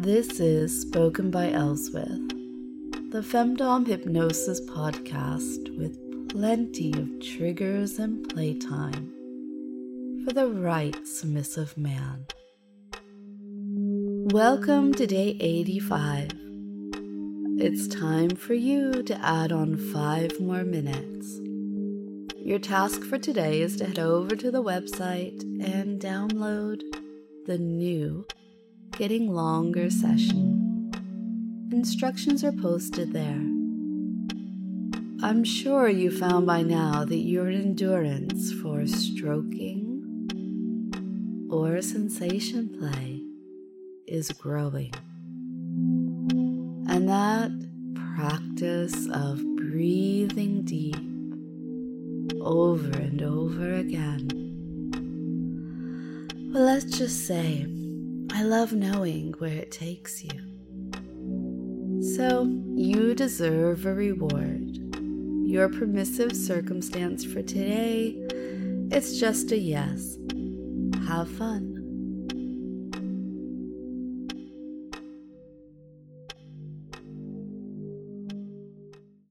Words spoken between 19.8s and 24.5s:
five more minutes. Your task for today is to head over